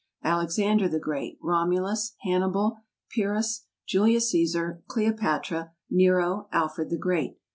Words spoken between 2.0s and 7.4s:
Hannibal. Pyrrhus. Julius Cæsar. Cleopatra. Nero. Alfred the Great.